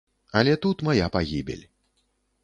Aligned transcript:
Але 0.39 0.55
тут 0.65 0.81
мая 0.87 1.09
пагібель. 1.17 1.61